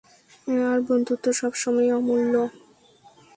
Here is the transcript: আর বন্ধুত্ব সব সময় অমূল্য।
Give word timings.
আর 0.65 0.79
বন্ধুত্ব 0.87 1.25
সব 1.31 1.53
সময় 1.55 1.89
অমূল্য। 1.97 2.33